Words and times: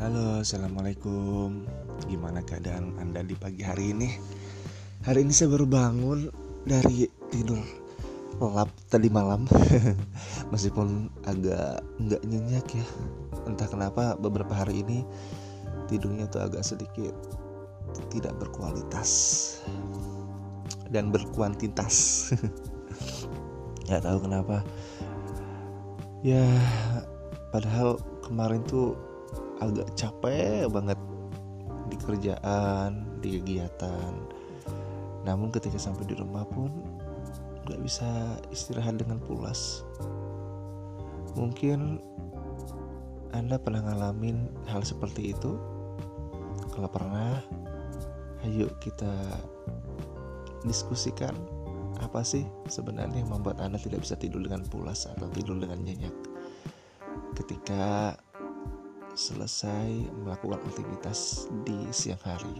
Halo, 0.00 0.40
assalamualaikum. 0.40 1.68
Gimana 2.08 2.40
keadaan 2.40 2.96
Anda 2.96 3.20
di 3.20 3.36
pagi 3.36 3.60
hari 3.60 3.92
ini? 3.92 4.08
Hari 5.04 5.20
ini 5.20 5.28
saya 5.28 5.52
baru 5.52 5.68
bangun 5.68 6.32
dari 6.64 7.04
tidur 7.28 7.60
lelap 8.40 8.72
tadi 8.88 9.12
malam, 9.12 9.44
meskipun 10.56 11.12
agak 11.28 11.84
nggak 12.00 12.22
nyenyak 12.24 12.64
ya. 12.72 12.86
Entah 13.44 13.68
kenapa 13.68 14.16
beberapa 14.16 14.56
hari 14.56 14.80
ini 14.80 15.04
tidurnya 15.92 16.32
tuh 16.32 16.48
agak 16.48 16.64
sedikit 16.64 17.12
tidak 18.08 18.32
berkualitas 18.40 19.60
dan 20.88 21.12
berkuantitas. 21.12 22.32
Gak 23.92 24.00
tahu 24.00 24.24
kenapa. 24.24 24.64
Ya, 26.24 26.40
padahal 27.52 28.00
kemarin 28.24 28.64
tuh 28.64 29.09
agak 29.60 29.88
capek 29.96 30.66
banget 30.72 30.98
di 31.92 31.96
kerjaan, 32.00 33.20
di 33.20 33.40
kegiatan. 33.40 34.12
Namun 35.24 35.52
ketika 35.52 35.76
sampai 35.76 36.08
di 36.08 36.16
rumah 36.16 36.48
pun 36.48 36.72
gak 37.68 37.80
bisa 37.84 38.40
istirahat 38.50 38.98
dengan 38.98 39.20
pulas. 39.20 39.84
Mungkin 41.36 42.00
Anda 43.30 43.60
pernah 43.62 43.86
ngalamin 43.86 44.50
hal 44.66 44.82
seperti 44.82 45.36
itu? 45.36 45.54
Kalau 46.74 46.90
pernah, 46.90 47.38
ayo 48.42 48.66
kita 48.82 49.12
diskusikan 50.66 51.36
apa 52.00 52.24
sih 52.24 52.48
sebenarnya 52.66 53.20
yang 53.20 53.30
membuat 53.30 53.60
Anda 53.60 53.76
tidak 53.76 54.02
bisa 54.08 54.16
tidur 54.16 54.40
dengan 54.40 54.64
pulas 54.66 55.04
atau 55.04 55.28
tidur 55.28 55.60
dengan 55.60 55.84
nyenyak 55.84 56.12
ketika 57.36 58.16
selesai 59.20 60.08
melakukan 60.24 60.64
aktivitas 60.64 61.44
di 61.68 61.76
siang 61.92 62.16
hari. 62.24 62.56